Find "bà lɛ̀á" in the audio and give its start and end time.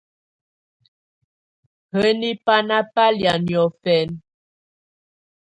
2.93-3.35